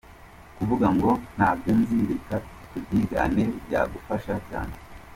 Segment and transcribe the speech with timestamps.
[0.57, 2.35] Kuvuga ngo, ntabyo nzi, reka
[2.69, 4.75] tubyigane, byagufasha cyane.